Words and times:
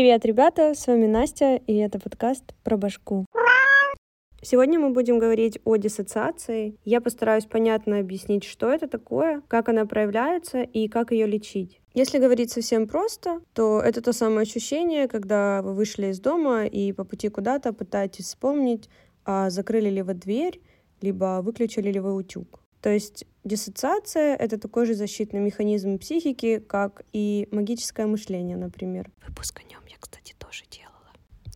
Привет, 0.00 0.24
ребята, 0.24 0.72
с 0.74 0.86
вами 0.86 1.06
Настя, 1.06 1.56
и 1.66 1.74
это 1.74 1.98
подкаст 1.98 2.54
про 2.64 2.78
башку. 2.78 3.26
Сегодня 4.40 4.80
мы 4.80 4.94
будем 4.94 5.18
говорить 5.18 5.58
о 5.66 5.76
диссоциации. 5.76 6.78
Я 6.86 7.02
постараюсь 7.02 7.44
понятно 7.44 7.98
объяснить, 7.98 8.44
что 8.44 8.70
это 8.70 8.88
такое, 8.88 9.42
как 9.46 9.68
она 9.68 9.84
проявляется 9.84 10.62
и 10.62 10.88
как 10.88 11.12
ее 11.12 11.26
лечить. 11.26 11.82
Если 11.92 12.16
говорить 12.18 12.50
совсем 12.50 12.88
просто, 12.88 13.42
то 13.52 13.82
это 13.82 14.00
то 14.00 14.14
самое 14.14 14.40
ощущение, 14.40 15.06
когда 15.06 15.60
вы 15.60 15.74
вышли 15.74 16.06
из 16.06 16.18
дома 16.18 16.64
и 16.64 16.92
по 16.92 17.04
пути 17.04 17.28
куда-то 17.28 17.74
пытаетесь 17.74 18.24
вспомнить, 18.24 18.88
а 19.26 19.50
закрыли 19.50 19.90
ли 19.90 20.00
вы 20.00 20.14
дверь, 20.14 20.62
либо 21.02 21.42
выключили 21.42 21.92
ли 21.92 22.00
вы 22.00 22.14
утюг. 22.14 22.59
То 22.80 22.90
есть 22.90 23.24
диссоциация— 23.44 24.36
это 24.38 24.58
такой 24.58 24.86
же 24.86 24.94
защитный 24.94 25.40
механизм 25.40 25.98
психики, 25.98 26.58
как 26.58 27.02
и 27.12 27.48
магическое 27.50 28.06
мышление, 28.06 28.56
например. 28.56 29.10
Выпуск 29.28 29.60
о 29.60 29.70
нем 29.70 29.80
я, 29.88 29.96
кстати, 29.98 30.34
тоже 30.38 30.64
делала. 30.70 31.10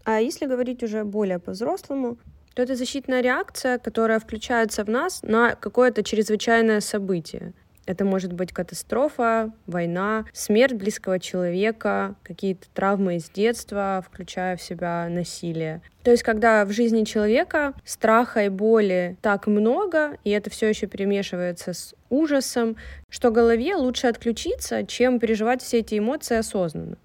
А 0.04 0.20
если 0.20 0.46
говорить 0.46 0.82
уже 0.82 1.04
более 1.04 1.38
по-взрослому, 1.38 2.18
то 2.54 2.62
это 2.62 2.76
защитная 2.76 3.20
реакция, 3.20 3.78
которая 3.78 4.20
включается 4.20 4.84
в 4.84 4.88
нас 4.88 5.22
на 5.22 5.54
какое-то 5.54 6.02
чрезвычайное 6.02 6.80
событие. 6.80 7.52
Это 7.86 8.04
может 8.04 8.32
быть 8.32 8.52
катастрофа, 8.52 9.52
война, 9.66 10.24
смерть 10.32 10.72
близкого 10.72 11.18
человека, 11.20 12.14
какие-то 12.22 12.66
травмы 12.72 13.16
из 13.16 13.28
детства, 13.28 14.02
включая 14.06 14.56
в 14.56 14.62
себя 14.62 15.06
насилие. 15.10 15.82
То 16.02 16.10
есть, 16.10 16.22
когда 16.22 16.64
в 16.64 16.72
жизни 16.72 17.04
человека 17.04 17.74
страха 17.84 18.44
и 18.44 18.48
боли 18.48 19.16
так 19.20 19.46
много, 19.46 20.16
и 20.24 20.30
это 20.30 20.50
все 20.50 20.68
еще 20.68 20.86
перемешивается 20.86 21.72
с 21.72 21.94
ужасом, 22.08 22.76
что 23.10 23.30
голове 23.30 23.74
лучше 23.74 24.06
отключиться, 24.06 24.84
чем 24.84 25.18
переживать 25.18 25.62
все 25.62 25.80
эти 25.80 25.98
эмоции 25.98 26.36
осознанно. 26.36 26.96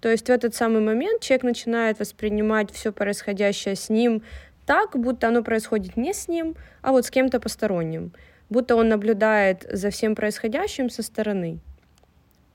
То 0.00 0.10
есть 0.10 0.26
в 0.26 0.30
этот 0.30 0.54
самый 0.54 0.80
момент 0.80 1.22
человек 1.22 1.44
начинает 1.44 2.00
воспринимать 2.00 2.72
все 2.72 2.90
происходящее 2.90 3.76
с 3.76 3.88
ним 3.88 4.22
так, 4.66 4.98
будто 4.98 5.28
оно 5.28 5.42
происходит 5.42 5.96
не 5.96 6.12
с 6.12 6.28
ним, 6.28 6.56
а 6.82 6.92
вот 6.92 7.06
с 7.06 7.10
кем-то 7.10 7.38
посторонним, 7.40 8.12
будто 8.52 8.76
он 8.76 8.88
наблюдает 8.88 9.66
за 9.72 9.90
всем 9.90 10.14
происходящим 10.14 10.90
со 10.90 11.02
стороны. 11.02 11.58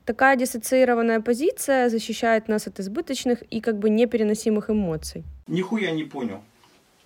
Такая 0.06 0.38
диссоциированная 0.38 1.20
позиция 1.20 1.89
защищает 1.89 2.48
нас 2.48 2.67
от 2.67 2.80
избыточных 2.80 3.42
и 3.50 3.59
как 3.59 3.78
бы 3.78 3.89
непереносимых 3.89 4.70
эмоций. 4.70 5.26
Нихуя 5.48 5.92
не 5.92 6.06
понял. 6.06 6.39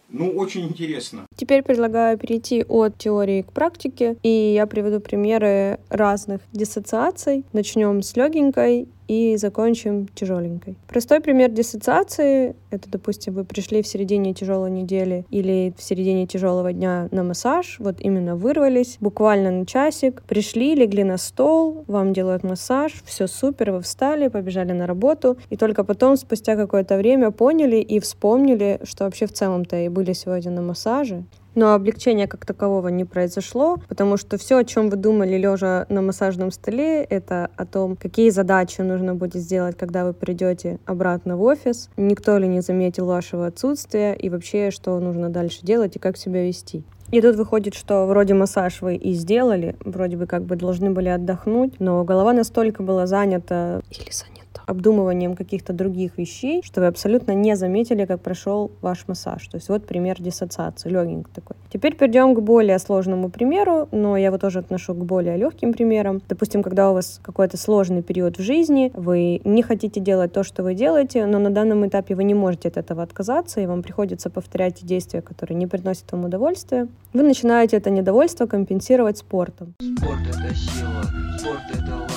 Ну, 0.09 0.30
очень 0.31 0.67
интересно. 0.67 1.25
Теперь 1.36 1.64
предлагаю 1.64 2.17
перейти 2.17 2.66
от 2.67 2.98
теории 2.98 3.44
к 3.44 3.53
практике, 3.53 4.17
и 4.23 4.53
я 4.53 4.67
приведу 4.67 5.00
примеры 5.00 5.80
разных 5.89 6.42
диссоциаций. 6.52 7.45
Начнем 7.53 8.03
с 8.03 8.17
легенькой 8.17 8.89
и 9.12 9.36
закончим 9.36 10.08
тяжеленькой. 10.16 10.78
Простой 10.88 11.20
пример 11.20 11.52
диссоциации— 11.52 12.56
это, 12.72 12.90
допустим, 12.90 13.34
вы 13.34 13.44
пришли 13.44 13.81
в 13.81 13.88
середине 13.88 14.34
тяжелой 14.34 14.72
недели 14.72 15.26
или 15.30 15.73
в 15.78 15.84
середине 15.84 16.28
тяжелого 16.28 16.72
дня 16.72 17.09
на 17.12 17.23
массаж, 17.23 17.76
вот 17.80 18.00
именно 18.00 18.38
вырвались, 18.38 18.95
буквально 19.02 19.52
на 19.52 19.66
часик, 19.66 20.23
пришли, 20.23 20.76
легли 20.76 21.04
на 21.04 21.17
стол, 21.17 21.84
вам 21.88 22.14
делают 22.14 22.44
массаж, 22.44 23.04
все 23.04 23.28
супер, 23.28 23.72
вы 23.72 23.82
встали, 23.82 24.30
побежали 24.30 24.72
на 24.72 24.88
работу, 24.88 25.38
и 25.50 25.58
только 25.58 25.84
потом, 25.84 26.16
спустя 26.16 26.56
какое-то 26.56 26.95
время, 26.95 27.32
поняли 27.32 27.82
и 27.82 28.00
вспомнили, 28.00 28.80
что 28.84 29.04
вообще 29.04 29.26
в 29.26 29.34
целом-то 29.34 29.76
и 29.76 29.89
были 29.89 30.14
сегодня 30.14 30.52
на 30.52 30.62
массаже, 30.62 31.26
но 31.56 31.74
облегчения 31.74 32.28
как 32.28 32.46
такового 32.46 32.88
не 32.90 33.06
произошло, 33.06 33.78
потому 33.88 34.18
что 34.18 34.38
все, 34.38 34.58
о 34.58 34.64
чем 34.64 34.90
вы 34.90 34.98
думали, 34.98 35.38
лежа 35.38 35.86
на 35.90 36.02
массажном 36.02 36.52
столе, 36.52 37.04
это 37.04 37.50
о 37.56 37.66
том, 37.66 37.96
какие 37.96 38.30
задачи 38.30 38.82
нужно 38.82 39.16
будет 39.16 39.42
сделать, 39.42 39.78
когда 39.78 40.06
вы 40.06 40.14
придете 40.14 40.80
обратно 40.86 41.38
в 41.38 41.44
офис, 41.44 41.90
никто 41.98 42.38
ли 42.38 42.48
не 42.48 42.62
заметил 42.62 43.06
вашего 43.06 43.48
отсутствия 43.48 44.14
и 44.14 44.30
вообще, 44.30 44.72
что 44.72 45.00
нужно 45.00 45.30
дальше 45.30 45.66
делать 45.66 45.96
и 45.96 46.00
как 46.00 46.18
себя 46.18 46.46
вести. 46.46 46.84
И 47.12 47.20
тут 47.20 47.36
выходит, 47.36 47.74
что 47.74 48.06
вроде 48.06 48.34
массаж 48.34 48.82
вы 48.82 48.96
и 48.96 49.14
сделали, 49.14 49.76
вроде 49.84 50.16
бы 50.16 50.28
как 50.28 50.44
бы 50.44 50.56
должны 50.56 50.92
были 50.92 51.10
отдохнуть, 51.10 51.80
но 51.80 52.06
голова 52.06 52.32
настолько 52.32 52.84
была 52.84 53.06
занята. 53.06 53.82
Или 53.92 54.11
занята 54.11 54.41
обдумыванием 54.66 55.36
каких-то 55.36 55.73
других 55.73 56.17
вещей, 56.17 56.62
что 56.64 56.82
вы 56.82 56.88
абсолютно 56.88 57.32
не 57.34 57.56
заметили, 57.56 58.06
как 58.06 58.22
прошел 58.22 58.72
ваш 58.82 59.08
массаж. 59.08 59.48
То 59.48 59.58
есть 59.58 59.70
вот 59.70 59.86
пример 59.86 60.22
диссоциации, 60.22 60.89
легенько 60.89 61.30
такой. 61.34 61.56
Теперь 61.72 61.95
перейдем 61.95 62.36
к 62.36 62.42
более 62.42 62.80
сложному 62.80 63.30
примеру, 63.30 63.88
но 63.92 64.17
я 64.17 64.28
его 64.28 64.38
тоже 64.38 64.60
отношу 64.60 64.94
к 64.94 65.06
более 65.06 65.38
легким 65.38 65.73
примерам. 65.73 66.22
Допустим, 66.28 66.64
когда 66.64 66.92
у 66.92 66.94
вас 66.94 67.20
какой-то 67.22 67.58
сложный 67.58 68.02
период 68.02 68.38
в 68.38 68.42
жизни, 68.42 68.92
вы 68.94 69.42
не 69.44 69.64
хотите 69.64 70.00
делать 70.00 70.34
то, 70.34 70.44
что 70.44 70.64
вы 70.64 70.76
делаете, 70.76 71.26
но 71.26 71.40
на 71.40 71.50
данном 71.50 71.88
этапе 71.88 72.16
вы 72.16 72.23
не 72.23 72.34
можете 72.34 72.70
от 72.70 72.78
этого 72.78 73.04
отказаться, 73.04 73.61
и 73.61 73.66
вам 73.66 73.84
приходится 73.84 74.30
повторять 74.30 74.84
действия, 74.84 75.22
которые 75.22 75.58
не 75.58 75.67
приносят 75.67 76.11
вам 76.11 76.26
удовольствия. 76.26 76.88
Вы 77.14 77.23
начинаете 77.23 77.78
это 77.78 77.90
недовольство 77.90 78.45
компенсировать 78.45 79.17
спортом. 79.17 79.73
Спорт— 79.80 80.20
это 80.30 80.56
сила, 80.56 81.04
спорт— 81.38 81.61
это 81.73 82.11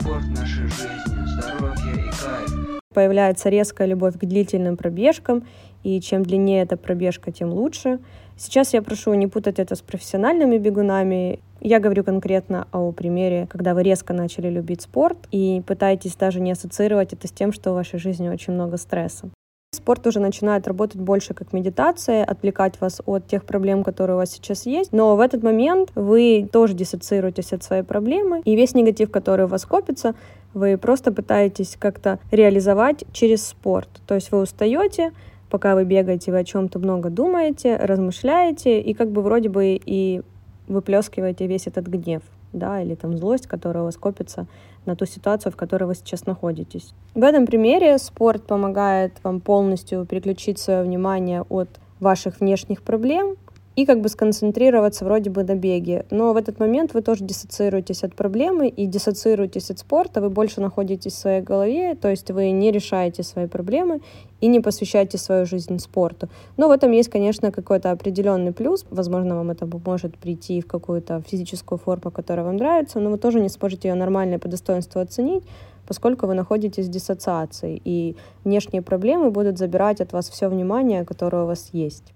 спорт— 0.00 0.24
наша 0.30 0.62
жизнь 0.62 0.88
здоровье 1.26 1.92
и 1.92 2.10
кайф. 2.10 2.80
Появляется 2.94 3.48
резкая 3.48 3.88
любовь 3.88 4.18
к 4.18 4.24
длительным 4.24 4.76
пробежкам, 4.76 5.46
и 5.82 6.00
чем 6.00 6.22
длиннее 6.22 6.62
эта 6.62 6.76
пробежка, 6.76 7.32
тем 7.32 7.50
лучше. 7.50 7.98
Сейчас 8.36 8.74
я 8.74 8.82
прошу 8.82 9.14
не 9.14 9.26
путать 9.26 9.58
это 9.58 9.74
с 9.74 9.80
профессиональными 9.80 10.58
бегунами. 10.58 11.40
Я 11.60 11.80
говорю 11.80 12.04
конкретно 12.04 12.66
о 12.72 12.92
примере, 12.92 13.46
когда 13.48 13.74
вы 13.74 13.82
резко 13.82 14.12
начали 14.12 14.48
любить 14.48 14.82
спорт 14.82 15.18
и 15.30 15.62
пытаетесь 15.66 16.16
даже 16.16 16.40
не 16.40 16.52
ассоциировать 16.52 17.12
это 17.12 17.28
с 17.28 17.32
тем, 17.32 17.52
что 17.52 17.72
в 17.72 17.74
вашей 17.74 17.98
жизни 17.98 18.28
очень 18.28 18.52
много 18.52 18.76
стресса. 18.76 19.30
Спорт 19.74 20.06
уже 20.06 20.20
начинает 20.20 20.68
работать 20.68 21.00
больше 21.00 21.32
как 21.32 21.54
медитация, 21.54 22.24
отвлекать 22.24 22.78
вас 22.78 23.00
от 23.06 23.26
тех 23.26 23.42
проблем, 23.44 23.82
которые 23.82 24.16
у 24.16 24.18
вас 24.18 24.30
сейчас 24.30 24.66
есть. 24.66 24.92
Но 24.92 25.16
в 25.16 25.20
этот 25.20 25.42
момент 25.42 25.90
вы 25.94 26.46
тоже 26.52 26.74
диссоциируетесь 26.74 27.54
от 27.54 27.64
своей 27.64 27.82
проблемы, 27.82 28.42
и 28.44 28.54
весь 28.54 28.74
негатив, 28.74 29.10
который 29.10 29.46
у 29.46 29.48
вас 29.48 29.64
копится, 29.64 30.14
вы 30.52 30.76
просто 30.76 31.10
пытаетесь 31.10 31.76
как-то 31.80 32.18
реализовать 32.30 33.04
через 33.12 33.46
спорт. 33.46 33.88
То 34.06 34.14
есть 34.14 34.30
вы 34.30 34.42
устаете, 34.42 35.10
пока 35.48 35.74
вы 35.74 35.84
бегаете, 35.84 36.32
вы 36.32 36.40
о 36.40 36.44
чем-то 36.44 36.78
много 36.78 37.08
думаете, 37.08 37.76
размышляете, 37.76 38.78
и 38.78 38.92
как 38.92 39.10
бы 39.10 39.22
вроде 39.22 39.48
бы 39.48 39.80
и 39.82 40.20
выплескиваете 40.68 41.46
весь 41.46 41.66
этот 41.66 41.86
гнев 41.86 42.22
да, 42.52 42.82
или 42.82 42.94
там 42.94 43.16
злость, 43.16 43.46
которая 43.46 43.82
у 43.82 43.86
вас 43.86 43.96
копится 43.96 44.46
на 44.86 44.96
ту 44.96 45.06
ситуацию, 45.06 45.52
в 45.52 45.56
которой 45.56 45.84
вы 45.84 45.94
сейчас 45.94 46.26
находитесь. 46.26 46.94
В 47.14 47.22
этом 47.22 47.46
примере 47.46 47.98
спорт 47.98 48.46
помогает 48.46 49.12
вам 49.22 49.40
полностью 49.40 50.04
переключить 50.06 50.58
свое 50.58 50.82
внимание 50.82 51.42
от 51.42 51.68
ваших 52.00 52.40
внешних 52.40 52.82
проблем 52.82 53.36
и 53.74 53.86
как 53.86 54.00
бы 54.00 54.08
сконцентрироваться 54.08 55.04
вроде 55.04 55.30
бы 55.30 55.44
на 55.44 55.54
беге. 55.54 56.04
Но 56.10 56.32
в 56.32 56.36
этот 56.36 56.60
момент 56.60 56.94
вы 56.94 57.02
тоже 57.02 57.24
диссоциируетесь 57.24 58.04
от 58.04 58.14
проблемы 58.14 58.68
и 58.68 58.86
диссоциируетесь 58.86 59.70
от 59.70 59.78
спорта, 59.78 60.20
вы 60.20 60.30
больше 60.30 60.60
находитесь 60.60 61.12
в 61.12 61.18
своей 61.18 61.40
голове, 61.40 61.94
то 61.94 62.08
есть 62.08 62.30
вы 62.30 62.50
не 62.50 62.70
решаете 62.70 63.22
свои 63.22 63.46
проблемы 63.46 64.00
и 64.40 64.48
не 64.48 64.60
посвящаете 64.60 65.18
свою 65.18 65.46
жизнь 65.46 65.78
спорту. 65.78 66.28
Но 66.56 66.68
в 66.68 66.70
этом 66.70 66.90
есть, 66.92 67.08
конечно, 67.08 67.50
какой-то 67.50 67.90
определенный 67.90 68.52
плюс. 68.52 68.84
Возможно, 68.90 69.36
вам 69.36 69.50
это 69.50 69.66
поможет 69.66 70.18
прийти 70.18 70.60
в 70.60 70.66
какую-то 70.66 71.22
физическую 71.26 71.78
форму, 71.78 72.10
которая 72.10 72.44
вам 72.44 72.56
нравится, 72.56 73.00
но 73.00 73.10
вы 73.10 73.18
тоже 73.18 73.40
не 73.40 73.48
сможете 73.48 73.88
ее 73.88 73.94
нормально 73.94 74.38
по 74.38 74.48
достоинству 74.48 75.00
оценить, 75.00 75.44
поскольку 75.86 76.26
вы 76.26 76.34
находитесь 76.34 76.86
в 76.86 76.90
диссоциации, 76.90 77.80
и 77.84 78.16
внешние 78.44 78.82
проблемы 78.82 79.30
будут 79.30 79.58
забирать 79.58 80.00
от 80.00 80.12
вас 80.12 80.28
все 80.28 80.48
внимание, 80.48 81.04
которое 81.04 81.44
у 81.44 81.46
вас 81.46 81.70
есть. 81.72 82.12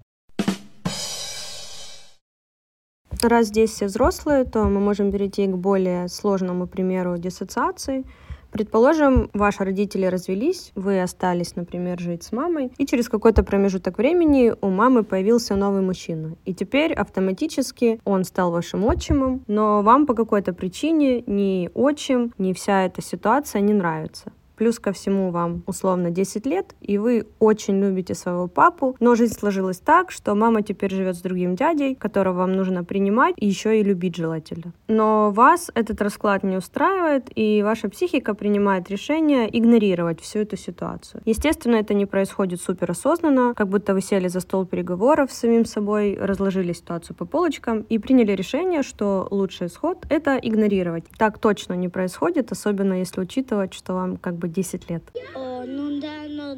Раз 3.23 3.47
здесь 3.47 3.71
все 3.71 3.87
взрослые, 3.87 4.45
то 4.45 4.63
мы 4.65 4.79
можем 4.79 5.11
перейти 5.11 5.47
к 5.47 5.55
более 5.55 6.07
сложному 6.07 6.67
примеру 6.67 7.17
диссоциации. 7.17 8.05
Предположим, 8.51 9.29
ваши 9.33 9.63
родители 9.63 10.05
развелись, 10.05 10.71
вы 10.75 11.01
остались, 11.01 11.55
например, 11.55 11.99
жить 11.99 12.23
с 12.23 12.31
мамой, 12.31 12.71
и 12.77 12.85
через 12.85 13.09
какой-то 13.09 13.43
промежуток 13.43 13.97
времени 13.97 14.53
у 14.61 14.69
мамы 14.69 15.03
появился 15.03 15.55
новый 15.55 15.81
мужчина. 15.81 16.35
И 16.45 16.53
теперь 16.53 16.93
автоматически 16.93 17.99
он 18.05 18.23
стал 18.23 18.51
вашим 18.51 18.85
отчимом, 18.85 19.43
но 19.47 19.81
вам 19.81 20.05
по 20.05 20.13
какой-то 20.13 20.53
причине 20.53 21.23
ни 21.27 21.69
отчим, 21.73 22.33
ни 22.37 22.53
вся 22.53 22.85
эта 22.85 23.01
ситуация 23.01 23.61
не 23.61 23.73
нравится. 23.73 24.31
Плюс 24.57 24.79
ко 24.79 24.91
всему 24.91 25.29
вам 25.29 25.63
условно 25.67 26.09
10 26.09 26.45
лет, 26.47 26.75
и 26.81 26.97
вы 26.97 27.27
очень 27.39 27.79
любите 27.79 28.15
своего 28.15 28.47
папу, 28.47 28.95
но 28.99 29.15
жизнь 29.15 29.37
сложилась 29.37 29.77
так, 29.79 30.11
что 30.11 30.33
мама 30.33 30.63
теперь 30.63 30.91
живет 30.91 31.15
с 31.15 31.21
другим 31.21 31.55
дядей, 31.55 31.93
которого 31.95 32.37
вам 32.37 32.53
нужно 32.53 32.83
принимать 32.83 33.35
и 33.37 33.47
еще 33.47 33.79
и 33.79 33.83
любить 33.83 34.15
желательно. 34.15 34.73
Но 34.87 35.31
вас 35.31 35.69
этот 35.75 36.01
расклад 36.01 36.43
не 36.43 36.57
устраивает, 36.57 37.29
и 37.35 37.61
ваша 37.61 37.87
психика 37.89 38.33
принимает 38.33 38.89
решение 38.89 39.47
игнорировать 39.57 40.21
всю 40.21 40.39
эту 40.39 40.57
ситуацию. 40.57 41.21
Естественно, 41.25 41.75
это 41.75 41.93
не 41.93 42.05
происходит 42.05 42.61
супер 42.61 42.91
осознанно, 42.91 43.53
как 43.55 43.67
будто 43.67 43.93
вы 43.93 44.01
сели 44.01 44.27
за 44.27 44.39
стол 44.39 44.65
переговоров 44.65 45.31
с 45.31 45.37
самим 45.37 45.65
собой, 45.65 46.17
разложили 46.19 46.73
ситуацию 46.73 47.15
по 47.15 47.25
полочкам 47.25 47.81
и 47.81 47.99
приняли 47.99 48.31
решение, 48.31 48.81
что 48.81 49.27
лучший 49.29 49.67
исход— 49.67 50.05
это 50.09 50.37
игнорировать. 50.41 51.05
Так 51.17 51.37
точно 51.37 51.73
не 51.73 51.89
происходит, 51.89 52.51
особенно 52.51 52.93
если 52.93 53.21
учитывать, 53.21 53.73
что 53.73 53.93
вам 53.93 54.17
как 54.17 54.35
бы 54.35 54.46
бы 54.47 54.53
10 54.53 54.89
лет. 54.89 55.03
О, 55.35 55.63
ну 55.65 55.99
да, 55.99 56.23
но 56.29 56.57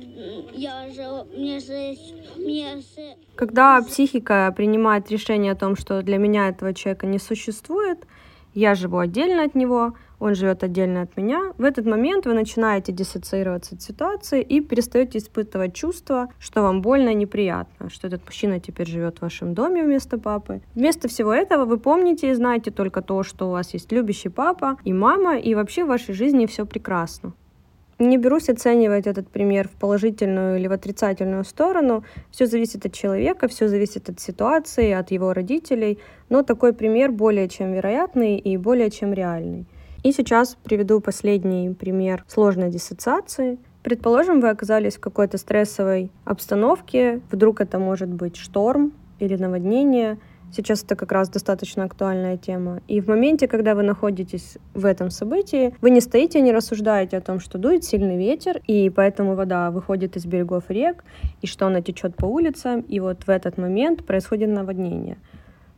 я 0.54 0.90
же, 0.90 1.26
мне 1.36 1.60
же, 1.60 1.96
мне 2.38 2.78
же 2.78 3.16
Когда 3.36 3.82
психика 3.82 4.54
принимает 4.56 5.10
решение 5.12 5.52
о 5.52 5.56
том, 5.56 5.76
что 5.76 6.02
для 6.02 6.18
меня 6.18 6.50
этого 6.50 6.74
человека 6.74 7.08
не 7.08 7.20
существует, 7.20 8.06
я 8.54 8.76
живу 8.76 8.98
отдельно 8.98 9.44
от 9.44 9.56
него, 9.56 9.94
он 10.20 10.36
живет 10.36 10.64
отдельно 10.64 11.04
от 11.04 11.16
меня, 11.16 11.54
в 11.58 11.64
этот 11.64 11.86
момент 11.86 12.26
вы 12.26 12.34
начинаете 12.34 12.92
диссоциироваться 12.92 13.76
от 13.76 13.82
ситуации 13.82 14.42
и 14.42 14.60
перестаете 14.60 15.20
испытывать 15.20 15.74
чувство, 15.74 16.28
что 16.40 16.62
вам 16.62 16.82
больно 16.82 17.10
и 17.10 17.16
неприятно, 17.16 17.90
что 17.90 18.08
этот 18.08 18.26
мужчина 18.26 18.60
теперь 18.60 18.88
живет 18.88 19.20
в 19.20 19.22
вашем 19.22 19.54
доме 19.54 19.84
вместо 19.84 20.18
папы. 20.18 20.62
Вместо 20.76 21.08
всего 21.08 21.34
этого 21.34 21.66
вы 21.66 21.78
помните 21.78 22.32
и 22.32 22.34
знаете 22.34 22.72
только 22.72 23.02
то, 23.02 23.24
что 23.24 23.48
у 23.48 23.52
вас 23.52 23.74
есть 23.74 23.92
любящий 23.92 24.30
папа 24.30 24.78
и 24.84 24.94
мама, 24.94 25.38
и 25.38 25.56
вообще 25.56 25.86
в 25.86 25.88
вашей 25.88 26.14
жизни 26.14 26.46
все 26.46 26.66
прекрасно. 26.66 27.34
Не 28.00 28.18
берусь 28.18 28.48
оценивать 28.48 29.08
этот 29.08 29.28
пример 29.28 29.68
в 29.68 29.72
положительную 29.72 30.58
или 30.58 30.68
в 30.68 30.72
отрицательную 30.72 31.44
сторону. 31.44 32.06
Все 32.32 32.46
зависит 32.46 32.86
от 32.86 32.94
человека, 32.94 33.50
все 33.50 33.68
зависит 33.68 34.10
от 34.10 34.22
ситуации, 34.22 34.92
от 34.92 35.12
его 35.12 35.34
родителей. 35.34 36.00
Но 36.30 36.44
такой 36.44 36.72
пример 36.72 37.12
более 37.12 37.50
чем 37.50 37.74
вероятный 37.74 38.38
и 38.38 38.56
более 38.56 38.90
чем 38.90 39.12
реальный. 39.12 39.66
И 40.02 40.14
сейчас 40.14 40.56
приведу 40.64 41.02
последний 41.02 41.74
пример 41.74 42.24
сложной 42.30 42.70
диссоциации. 42.70 43.58
Предположим, 43.84 44.40
вы 44.40 44.50
оказались 44.50 44.96
в 44.96 45.02
какой-то 45.02 45.38
стрессовой 45.38 46.10
обстановке, 46.24 47.20
вдруг 47.32 47.60
это 47.60 47.80
может 47.80 48.08
быть 48.08 48.38
шторм 48.38 48.94
или 49.20 49.36
наводнение, 49.36 50.20
Сейчас 50.52 50.84
это 50.84 50.96
как 50.96 51.12
раз 51.12 51.30
достаточно 51.30 51.84
актуальная 51.84 52.38
тема. 52.38 52.82
И 52.88 53.02
в 53.02 53.08
моменте, 53.08 53.48
когда 53.48 53.76
вы 53.76 53.84
находитесь 53.84 54.58
в 54.74 54.86
этом 54.86 55.10
событии, 55.12 55.76
вы 55.82 55.92
не 55.92 56.02
стоите, 56.02 56.42
не 56.42 56.52
рассуждаете 56.52 57.18
о 57.18 57.22
том, 57.22 57.40
что 57.40 57.58
дует 57.58 57.84
сильный 57.84 58.18
ветер, 58.18 58.62
и 58.68 58.90
поэтому 58.90 59.36
вода 59.36 59.70
выходит 59.70 60.18
из 60.18 60.26
берегов 60.26 60.64
рек, 60.70 61.04
и 61.42 61.48
что 61.48 61.68
она 61.68 61.82
течет 61.82 62.16
по 62.16 62.26
улицам, 62.26 62.82
и 62.82 63.00
вот 63.00 63.24
в 63.24 63.30
этот 63.30 63.58
момент 63.58 64.06
происходит 64.06 64.50
наводнение. 64.50 65.18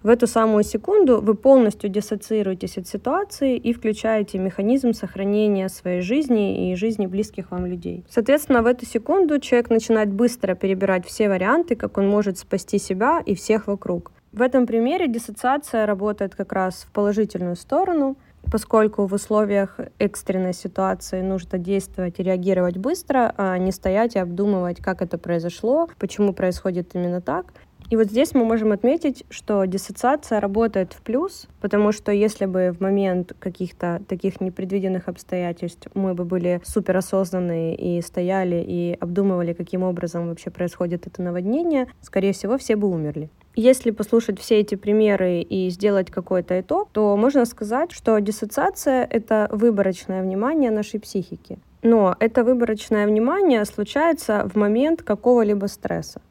В 0.04 0.10
эту 0.10 0.26
самую 0.26 0.64
секунду 0.64 1.22
вы 1.22 1.36
полностью 1.36 1.88
диссоциируетесь 1.88 2.78
от 2.80 2.88
ситуации 2.88 3.56
и 3.56 3.72
включаете 3.72 4.40
механизм 4.40 4.94
сохранения 4.94 5.70
своей 5.70 6.02
жизни 6.02 6.72
и 6.72 6.76
жизни 6.76 7.06
близких 7.06 7.52
вам 7.52 7.68
людей. 7.68 8.04
Соответственно, 8.10 8.64
в 8.64 8.66
эту 8.66 8.88
секунду 8.88 9.40
человек 9.40 9.70
начинает 9.70 10.12
быстро 10.12 10.56
перебирать 10.56 11.06
все 11.06 11.30
варианты, 11.30 11.76
как 11.76 12.00
он 12.00 12.08
может 12.08 12.40
спасти 12.40 12.80
себя 12.80 13.22
и 13.24 13.36
всех 13.36 13.68
вокруг. 13.68 14.12
В 14.34 14.42
этом 14.42 14.66
примере 14.66 15.10
диссоциация 15.10 15.86
работает 15.86 16.36
как 16.36 16.54
раз 16.54 16.86
в 16.88 16.92
положительную 16.94 17.58
сторону, 17.58 18.16
поскольку 18.50 19.06
в 19.06 19.14
условиях 19.14 19.78
экстренной 20.00 20.54
ситуации 20.54 21.22
нужно 21.22 21.58
действовать 21.58 22.18
и 22.18 22.24
реагировать 22.24 22.78
быстро, 22.78 23.34
а 23.36 23.58
не 23.58 23.74
стоять 23.74 24.16
и 24.16 24.20
обдумывать, 24.20 24.80
как 24.80 25.02
это 25.02 25.18
произошло, 25.18 25.90
почему 26.00 26.32
происходит 26.32 26.96
именно 26.96 27.20
так. 27.20 27.48
И 27.90 27.98
вот 27.98 28.08
здесь 28.08 28.34
мы 28.34 28.46
можем 28.46 28.72
отметить, 28.72 29.26
что 29.30 29.66
диссоциация 29.66 30.40
работает 30.40 30.94
в 30.94 31.02
плюс, 31.02 31.50
потому 31.60 31.92
что 31.92 32.14
если 32.14 32.46
бы 32.46 32.72
в 32.72 32.80
момент 32.80 33.34
каких-то 33.38 34.02
таких 34.08 34.40
непредвиденных 34.40 35.10
обстоятельств 35.10 35.90
мы 35.94 36.14
бы 36.14 36.24
были 36.24 36.62
суперосознанные 36.64 37.76
и 37.76 38.02
стояли 38.02 38.64
и 38.66 38.96
обдумывали, 38.98 39.52
каким 39.52 39.84
образом 39.84 40.30
вообще 40.30 40.52
происходит 40.52 41.06
это 41.06 41.22
наводнение, 41.22 41.88
скорее 42.00 42.32
всего, 42.32 42.58
все 42.58 42.78
бы 42.78 42.88
умерли. 42.88 43.30
Если 43.56 43.92
послушать 43.92 44.40
все 44.40 44.60
эти 44.60 44.76
примеры 44.76 45.42
и 45.42 45.70
сделать 45.70 46.10
какой-то 46.10 46.60
итог, 46.62 46.90
то 46.94 47.18
можно 47.18 47.46
сказать, 47.46 47.92
что 47.92 48.18
диссоциация— 48.20 49.06
это 49.10 49.50
выборочное 49.52 50.24
внимание 50.24 50.72
нашей 50.72 51.02
психики. 51.02 51.60
Но 51.84 52.16
это 52.20 52.44
выборочное 52.44 53.06
внимание 53.08 53.66
случается 53.66 54.48
в 54.48 54.56
момент 54.56 55.02
какого-либо 55.02 55.66
стресса. 55.66 56.22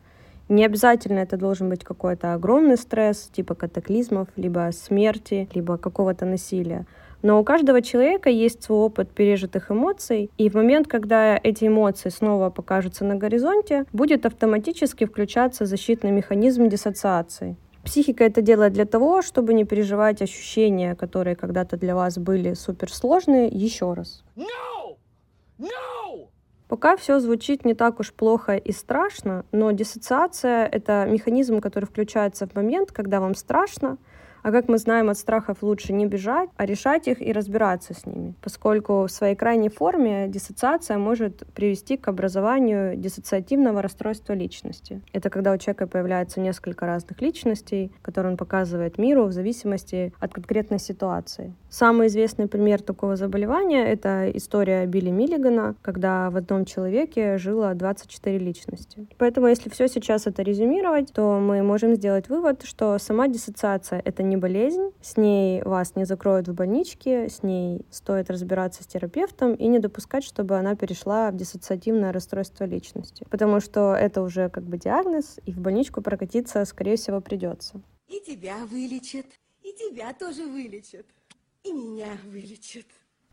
Не 0.49 0.65
обязательно 0.65 1.19
это 1.19 1.37
должен 1.37 1.69
быть 1.69 1.85
какой-то 1.85 2.35
огромный 2.35 2.77
стресс, 2.77 3.31
типа 3.33 3.55
катаклизмов, 3.55 4.29
либо 4.37 4.71
смерти, 4.73 5.49
либо 5.55 5.77
какого-то 5.77 6.25
насилия. 6.25 6.87
Но 7.23 7.39
у 7.41 7.45
каждого 7.45 7.83
человека 7.83 8.31
есть 8.31 8.63
свой 8.63 8.79
опыт 8.79 9.11
пережитых 9.11 9.71
эмоций, 9.71 10.31
и 10.39 10.49
в 10.49 10.55
момент, 10.55 10.89
когда 10.89 11.39
эти 11.43 11.67
эмоции 11.67 12.09
снова 12.09 12.51
покажутся 12.51 13.05
на 13.05 13.17
горизонте, 13.17 13.85
будет 13.93 14.25
автоматически 14.25 15.05
включаться 15.05 15.67
защитный 15.67 16.11
механизм 16.11 16.69
диссоциации. 16.69 17.57
Психика 17.85 18.25
это 18.25 18.43
делает 18.43 18.73
для 18.73 18.85
того, 18.85 19.23
чтобы 19.23 19.55
не 19.55 19.65
переживать 19.65 20.23
ощущения, 20.23 20.95
которые 20.95 21.35
когда-то 21.35 21.77
для 21.77 21.95
вас 21.95 22.19
были 22.19 22.55
суперсложные, 22.55 23.49
еще 23.49 23.95
раз. 23.95 24.23
No! 24.37 24.97
No! 25.59 26.29
Пока 26.69 26.97
все 26.97 27.19
звучит 27.21 27.65
не 27.65 27.75
так 27.75 28.01
уж 28.01 28.13
плохо 28.13 28.55
и 28.55 28.71
страшно, 28.71 29.45
но 29.51 29.73
диссоциация— 29.73 30.67
это 30.73 31.05
механизм, 31.05 31.61
который 31.61 31.87
включается 31.87 32.47
в 32.47 32.55
момент, 32.55 32.93
когда 32.93 33.21
вам 33.21 33.35
страшно, 33.35 33.99
а 34.43 34.53
как 34.53 34.69
мы 34.69 34.79
знаем, 34.79 35.11
от 35.11 35.19
страхов 35.19 35.63
лучше 35.63 35.93
не 35.93 36.07
бежать, 36.07 36.51
а 36.57 36.67
решать 36.67 37.09
их 37.09 37.21
и 37.21 37.33
разбираться 37.33 37.95
с 37.95 38.07
ними, 38.07 38.35
поскольку 38.43 39.07
в 39.07 39.11
своей 39.11 39.37
крайней 39.37 39.69
форме 39.69 40.29
диссоциация 40.29 40.99
может 40.99 41.47
привести 41.55 41.97
к 41.97 42.09
образованию 42.09 42.97
диссоциативного 42.97 43.83
расстройства 43.83 44.33
личности. 44.33 45.01
Это 45.13 45.31
когда 45.31 45.53
у 45.53 45.59
человека 45.59 45.87
появляется 45.87 46.41
несколько 46.41 46.87
разных 46.87 47.21
личностей, 47.21 47.93
которые 48.03 48.33
он 48.33 48.37
показывает 48.37 48.99
миру 48.99 49.25
в 49.25 49.33
зависимости 49.33 50.13
от 50.21 50.33
конкретной 50.33 50.79
ситуации. 50.79 51.55
Самый 51.69 52.09
известный 52.09 52.49
пример 52.49 52.83
такого 52.83 53.17
заболевания— 53.17 53.85
это 53.93 54.31
история 54.35 54.87
Билли 54.87 55.11
Миллигана, 55.11 55.77
когда 55.83 56.31
в 56.31 56.37
одном 56.37 56.65
человеке 56.65 57.39
жило 57.39 57.75
24 57.75 58.39
личности. 58.39 59.07
Поэтому, 59.19 59.47
если 59.47 59.71
все 59.71 59.87
сейчас 59.89 60.27
это 60.27 60.43
резюмировать, 60.43 61.13
то 61.13 61.39
мы 61.39 61.63
можем 61.63 61.95
сделать 61.95 62.29
вывод, 62.29 62.63
что 62.65 62.99
сама 62.99 63.29
диссоциация— 63.29 64.03
это 64.05 64.23
не 64.31 64.39
болезнь, 64.39 64.93
с 65.03 65.19
ней 65.19 65.63
вас 65.63 65.97
не 65.97 66.07
закроют 66.07 66.49
в 66.49 66.55
больничке, 66.55 67.29
с 67.29 67.43
ней 67.43 67.85
стоит 67.91 68.31
разбираться 68.31 68.83
с 68.83 68.87
терапевтом 68.87 69.55
и 69.55 69.67
не 69.67 69.79
допускать, 69.79 70.25
чтобы 70.25 70.57
она 70.57 70.75
перешла 70.75 71.31
в 71.31 71.37
диссоциативное 71.37 72.13
расстройство 72.13 72.65
личности. 72.65 73.27
Потому 73.29 73.61
что 73.61 73.95
это 73.95 74.23
уже 74.23 74.49
как 74.49 74.65
бы 74.65 74.79
диагноз, 74.79 75.39
и 75.45 75.53
в 75.53 75.59
больничку 75.59 76.01
прокатиться, 76.01 76.65
скорее 76.65 76.97
всего, 76.97 77.21
придется. 77.21 77.83
И 78.09 78.21
тебя 78.27 78.57
вылечат, 78.71 79.27
и 79.63 79.73
тебя 79.73 80.15
тоже 80.15 80.47
вылечат, 80.47 81.05
и 81.65 81.73
меня 81.73 82.09
вылечат. 82.25 82.87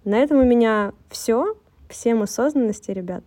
На 0.04 0.18
этом 0.18 0.40
у 0.40 0.44
меня 0.44 0.94
все. 1.10 1.56
Всем 1.90 2.22
осознанности, 2.22 2.92
ребят. 2.92 3.24